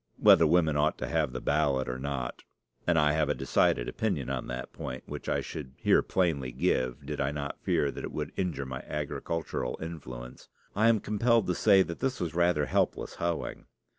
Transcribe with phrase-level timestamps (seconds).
[0.17, 2.41] Whether women ought to have the ballot or not
[2.87, 7.05] (and I have a decided opinion on that point, which I should here plainly give
[7.05, 11.53] did I not fear that it would injure my agricultural influence), I am compelled to
[11.53, 13.67] say that this was rather helpless hoeing.